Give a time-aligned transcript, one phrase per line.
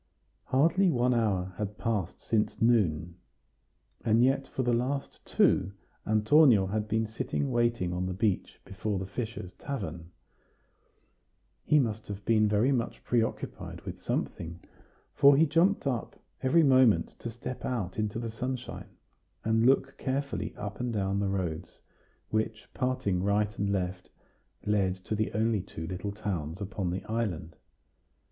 [0.45, 3.17] Hardly one hour had passed since noon,
[4.03, 5.73] and yet for the last two
[6.07, 10.09] Antonio had been sitting waiting on the bench before the fishers' tavern.
[11.65, 14.59] He must have been very much preoccupied with something,
[15.13, 18.89] for he jumped up every moment to step out into the sunshine,
[19.45, 21.79] and look carefully up and down the roads,
[22.31, 24.09] which, parting right and left,
[24.65, 27.55] lead to the only two little towns upon the island.